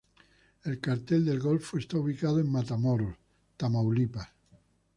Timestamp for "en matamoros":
2.39-3.15